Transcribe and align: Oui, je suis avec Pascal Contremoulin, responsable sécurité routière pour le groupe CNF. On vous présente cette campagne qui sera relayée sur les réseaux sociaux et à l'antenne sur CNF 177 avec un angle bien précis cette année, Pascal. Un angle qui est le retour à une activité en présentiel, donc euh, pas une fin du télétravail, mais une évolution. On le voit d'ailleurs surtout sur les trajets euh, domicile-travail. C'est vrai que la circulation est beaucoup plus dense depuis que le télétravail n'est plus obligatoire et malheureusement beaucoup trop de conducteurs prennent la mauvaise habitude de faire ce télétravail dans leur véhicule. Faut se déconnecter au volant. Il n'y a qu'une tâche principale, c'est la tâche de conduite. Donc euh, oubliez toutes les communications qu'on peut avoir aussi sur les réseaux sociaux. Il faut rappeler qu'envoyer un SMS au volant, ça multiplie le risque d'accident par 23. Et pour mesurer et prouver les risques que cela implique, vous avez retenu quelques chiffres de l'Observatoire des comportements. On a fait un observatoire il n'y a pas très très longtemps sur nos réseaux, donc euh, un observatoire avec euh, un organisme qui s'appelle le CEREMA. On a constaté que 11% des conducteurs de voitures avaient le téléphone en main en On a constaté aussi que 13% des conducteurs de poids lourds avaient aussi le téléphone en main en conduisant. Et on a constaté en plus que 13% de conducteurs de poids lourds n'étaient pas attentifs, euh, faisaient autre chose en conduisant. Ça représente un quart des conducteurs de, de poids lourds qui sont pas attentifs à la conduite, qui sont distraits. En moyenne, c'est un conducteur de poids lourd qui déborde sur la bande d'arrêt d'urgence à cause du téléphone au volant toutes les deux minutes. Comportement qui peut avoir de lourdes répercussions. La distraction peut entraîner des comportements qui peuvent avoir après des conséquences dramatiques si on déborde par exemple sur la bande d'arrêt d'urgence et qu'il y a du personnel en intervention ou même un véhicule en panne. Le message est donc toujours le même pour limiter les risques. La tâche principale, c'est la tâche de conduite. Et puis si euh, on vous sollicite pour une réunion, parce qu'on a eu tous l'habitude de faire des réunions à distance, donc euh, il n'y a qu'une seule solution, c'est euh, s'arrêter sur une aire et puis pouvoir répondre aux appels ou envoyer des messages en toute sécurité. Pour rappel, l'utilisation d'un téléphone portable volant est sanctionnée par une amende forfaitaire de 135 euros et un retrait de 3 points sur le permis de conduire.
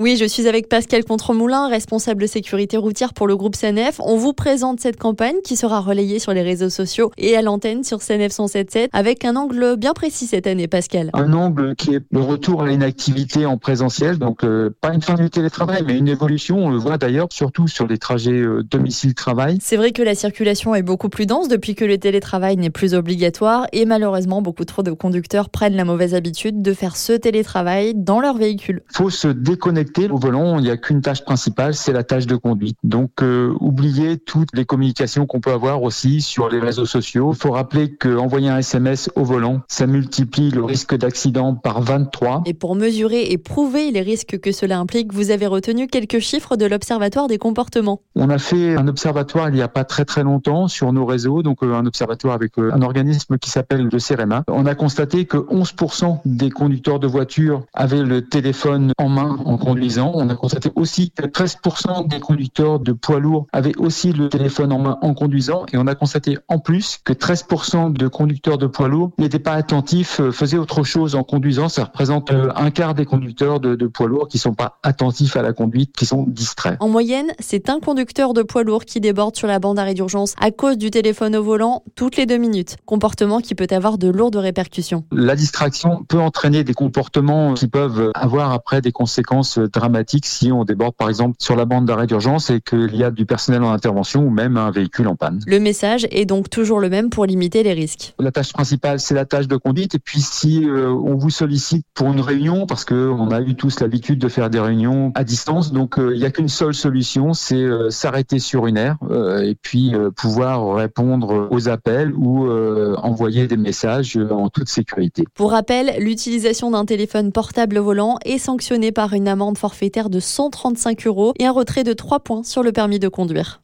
Oui, 0.00 0.16
je 0.16 0.24
suis 0.24 0.46
avec 0.46 0.68
Pascal 0.68 1.04
Contremoulin, 1.04 1.68
responsable 1.68 2.28
sécurité 2.28 2.76
routière 2.76 3.12
pour 3.12 3.26
le 3.26 3.36
groupe 3.36 3.56
CNF. 3.56 3.98
On 3.98 4.16
vous 4.16 4.32
présente 4.32 4.78
cette 4.78 4.96
campagne 4.96 5.34
qui 5.42 5.56
sera 5.56 5.80
relayée 5.80 6.20
sur 6.20 6.32
les 6.32 6.42
réseaux 6.42 6.70
sociaux 6.70 7.10
et 7.18 7.36
à 7.36 7.42
l'antenne 7.42 7.82
sur 7.82 7.98
CNF 7.98 8.30
177 8.30 8.90
avec 8.92 9.24
un 9.24 9.34
angle 9.34 9.74
bien 9.76 9.94
précis 9.94 10.26
cette 10.26 10.46
année, 10.46 10.68
Pascal. 10.68 11.10
Un 11.14 11.32
angle 11.32 11.74
qui 11.74 11.96
est 11.96 12.00
le 12.12 12.20
retour 12.20 12.62
à 12.62 12.70
une 12.70 12.84
activité 12.84 13.44
en 13.44 13.58
présentiel, 13.58 14.18
donc 14.18 14.44
euh, 14.44 14.70
pas 14.80 14.94
une 14.94 15.02
fin 15.02 15.14
du 15.14 15.30
télétravail, 15.30 15.82
mais 15.84 15.98
une 15.98 16.06
évolution. 16.06 16.58
On 16.64 16.70
le 16.70 16.78
voit 16.78 16.96
d'ailleurs 16.96 17.26
surtout 17.32 17.66
sur 17.66 17.88
les 17.88 17.98
trajets 17.98 18.30
euh, 18.30 18.62
domicile-travail. 18.62 19.58
C'est 19.60 19.76
vrai 19.76 19.90
que 19.90 20.02
la 20.04 20.14
circulation 20.14 20.76
est 20.76 20.82
beaucoup 20.82 21.08
plus 21.08 21.26
dense 21.26 21.48
depuis 21.48 21.74
que 21.74 21.84
le 21.84 21.98
télétravail 21.98 22.56
n'est 22.56 22.70
plus 22.70 22.94
obligatoire 22.94 23.66
et 23.72 23.84
malheureusement 23.84 24.42
beaucoup 24.42 24.64
trop 24.64 24.84
de 24.84 24.92
conducteurs 24.92 25.50
prennent 25.50 25.74
la 25.74 25.84
mauvaise 25.84 26.14
habitude 26.14 26.62
de 26.62 26.72
faire 26.72 26.94
ce 26.94 27.14
télétravail 27.14 27.94
dans 27.96 28.20
leur 28.20 28.36
véhicule. 28.36 28.82
Faut 28.92 29.10
se 29.10 29.26
déconnecter 29.26 29.87
au 30.10 30.18
volant. 30.18 30.58
Il 30.58 30.64
n'y 30.64 30.70
a 30.70 30.76
qu'une 30.76 31.00
tâche 31.00 31.24
principale, 31.24 31.74
c'est 31.74 31.92
la 31.92 32.04
tâche 32.04 32.26
de 32.26 32.36
conduite. 32.36 32.76
Donc 32.82 33.22
euh, 33.22 33.54
oubliez 33.60 34.18
toutes 34.18 34.50
les 34.54 34.64
communications 34.64 35.26
qu'on 35.26 35.40
peut 35.40 35.52
avoir 35.52 35.82
aussi 35.82 36.20
sur 36.20 36.48
les 36.48 36.58
réseaux 36.58 36.86
sociaux. 36.86 37.32
Il 37.32 37.38
faut 37.38 37.52
rappeler 37.52 37.94
qu'envoyer 37.94 38.48
un 38.48 38.58
SMS 38.58 39.10
au 39.16 39.24
volant, 39.24 39.60
ça 39.68 39.86
multiplie 39.86 40.50
le 40.50 40.64
risque 40.64 40.96
d'accident 40.96 41.54
par 41.54 41.80
23. 41.80 42.42
Et 42.46 42.54
pour 42.54 42.74
mesurer 42.74 43.30
et 43.30 43.38
prouver 43.38 43.90
les 43.90 44.02
risques 44.02 44.38
que 44.40 44.52
cela 44.52 44.78
implique, 44.78 45.12
vous 45.12 45.30
avez 45.30 45.46
retenu 45.46 45.86
quelques 45.86 46.20
chiffres 46.20 46.56
de 46.56 46.66
l'Observatoire 46.66 47.28
des 47.28 47.38
comportements. 47.38 48.00
On 48.14 48.30
a 48.30 48.38
fait 48.38 48.76
un 48.76 48.88
observatoire 48.88 49.48
il 49.48 49.54
n'y 49.54 49.62
a 49.62 49.68
pas 49.68 49.84
très 49.84 50.04
très 50.04 50.22
longtemps 50.22 50.68
sur 50.68 50.92
nos 50.92 51.06
réseaux, 51.06 51.42
donc 51.42 51.62
euh, 51.62 51.74
un 51.74 51.86
observatoire 51.86 52.34
avec 52.34 52.58
euh, 52.58 52.70
un 52.72 52.82
organisme 52.82 53.38
qui 53.38 53.50
s'appelle 53.50 53.88
le 53.90 53.98
CEREMA. 53.98 54.44
On 54.48 54.66
a 54.66 54.74
constaté 54.74 55.24
que 55.24 55.36
11% 55.36 56.20
des 56.24 56.50
conducteurs 56.50 56.98
de 56.98 57.06
voitures 57.06 57.62
avaient 57.74 58.02
le 58.02 58.22
téléphone 58.22 58.92
en 58.98 59.08
main 59.08 59.38
en 59.44 59.58
On 59.98 60.28
a 60.28 60.34
constaté 60.34 60.70
aussi 60.74 61.10
que 61.10 61.24
13% 61.24 62.08
des 62.08 62.20
conducteurs 62.20 62.80
de 62.80 62.92
poids 62.92 63.20
lourds 63.20 63.46
avaient 63.52 63.76
aussi 63.76 64.12
le 64.12 64.28
téléphone 64.28 64.72
en 64.72 64.78
main 64.78 64.98
en 65.02 65.14
conduisant. 65.14 65.66
Et 65.72 65.76
on 65.76 65.86
a 65.86 65.94
constaté 65.94 66.38
en 66.48 66.58
plus 66.58 66.98
que 67.04 67.12
13% 67.12 67.92
de 67.92 68.08
conducteurs 68.08 68.58
de 68.58 68.66
poids 68.66 68.88
lourds 68.88 69.12
n'étaient 69.18 69.38
pas 69.38 69.52
attentifs, 69.52 70.20
euh, 70.20 70.32
faisaient 70.32 70.58
autre 70.58 70.82
chose 70.82 71.14
en 71.14 71.22
conduisant. 71.22 71.68
Ça 71.68 71.84
représente 71.84 72.30
un 72.30 72.70
quart 72.70 72.94
des 72.94 73.04
conducteurs 73.04 73.60
de, 73.60 73.74
de 73.74 73.86
poids 73.86 74.06
lourds 74.06 74.28
qui 74.28 74.38
sont 74.38 74.54
pas 74.54 74.78
attentifs 74.82 75.36
à 75.36 75.42
la 75.42 75.52
conduite, 75.52 75.94
qui 75.96 76.06
sont 76.06 76.24
distraits. 76.26 76.76
En 76.80 76.88
moyenne, 76.88 77.28
c'est 77.38 77.70
un 77.70 77.80
conducteur 77.80 78.34
de 78.34 78.42
poids 78.42 78.64
lourd 78.64 78.84
qui 78.84 79.00
déborde 79.00 79.36
sur 79.36 79.46
la 79.46 79.58
bande 79.58 79.76
d'arrêt 79.76 79.94
d'urgence 79.94 80.34
à 80.40 80.50
cause 80.50 80.76
du 80.78 80.90
téléphone 80.90 81.36
au 81.36 81.42
volant 81.42 81.82
toutes 81.94 82.16
les 82.16 82.26
deux 82.26 82.38
minutes. 82.38 82.76
Comportement 82.86 83.40
qui 83.40 83.54
peut 83.54 83.66
avoir 83.70 83.98
de 83.98 84.08
lourdes 84.08 84.36
répercussions. 84.36 85.04
La 85.12 85.36
distraction 85.36 86.04
peut 86.08 86.20
entraîner 86.20 86.64
des 86.64 86.74
comportements 86.74 87.54
qui 87.54 87.68
peuvent 87.68 88.10
avoir 88.14 88.52
après 88.52 88.80
des 88.80 88.92
conséquences 88.92 89.58
dramatiques 89.72 90.26
si 90.26 90.52
on 90.52 90.64
déborde 90.64 90.94
par 90.94 91.08
exemple 91.08 91.36
sur 91.38 91.56
la 91.56 91.64
bande 91.64 91.86
d'arrêt 91.86 92.06
d'urgence 92.06 92.50
et 92.50 92.60
qu'il 92.60 92.94
y 92.96 93.04
a 93.04 93.10
du 93.10 93.26
personnel 93.26 93.62
en 93.62 93.72
intervention 93.72 94.24
ou 94.24 94.30
même 94.30 94.56
un 94.56 94.70
véhicule 94.70 95.08
en 95.08 95.16
panne. 95.16 95.40
Le 95.46 95.60
message 95.60 96.06
est 96.10 96.24
donc 96.24 96.50
toujours 96.50 96.80
le 96.80 96.88
même 96.88 97.10
pour 97.10 97.26
limiter 97.26 97.62
les 97.62 97.72
risques. 97.72 98.14
La 98.18 98.32
tâche 98.32 98.52
principale, 98.52 99.00
c'est 99.00 99.14
la 99.14 99.24
tâche 99.24 99.48
de 99.48 99.56
conduite. 99.56 99.94
Et 99.94 99.98
puis 99.98 100.20
si 100.20 100.64
euh, 100.64 100.90
on 100.90 101.16
vous 101.16 101.30
sollicite 101.30 101.86
pour 101.94 102.12
une 102.12 102.20
réunion, 102.20 102.66
parce 102.66 102.84
qu'on 102.84 103.30
a 103.30 103.40
eu 103.40 103.54
tous 103.54 103.80
l'habitude 103.80 104.18
de 104.18 104.28
faire 104.28 104.50
des 104.50 104.60
réunions 104.60 105.12
à 105.14 105.24
distance, 105.24 105.72
donc 105.72 105.98
euh, 105.98 106.14
il 106.14 106.20
n'y 106.20 106.26
a 106.26 106.30
qu'une 106.30 106.48
seule 106.48 106.74
solution, 106.74 107.34
c'est 107.34 107.56
euh, 107.56 107.90
s'arrêter 107.90 108.38
sur 108.38 108.66
une 108.66 108.76
aire 108.76 108.96
et 109.42 109.54
puis 109.60 109.92
pouvoir 110.16 110.74
répondre 110.74 111.48
aux 111.50 111.68
appels 111.68 112.12
ou 112.14 112.48
envoyer 112.50 113.46
des 113.46 113.56
messages 113.56 114.18
en 114.30 114.48
toute 114.48 114.68
sécurité. 114.68 115.24
Pour 115.34 115.52
rappel, 115.52 115.94
l'utilisation 115.98 116.70
d'un 116.70 116.84
téléphone 116.84 117.32
portable 117.32 117.78
volant 117.78 118.18
est 118.24 118.38
sanctionnée 118.38 118.92
par 118.92 119.12
une 119.12 119.28
amende 119.28 119.57
forfaitaire 119.58 120.08
de 120.08 120.20
135 120.20 121.06
euros 121.06 121.34
et 121.38 121.44
un 121.44 121.52
retrait 121.52 121.84
de 121.84 121.92
3 121.92 122.20
points 122.20 122.44
sur 122.44 122.62
le 122.62 122.72
permis 122.72 122.98
de 122.98 123.08
conduire. 123.08 123.60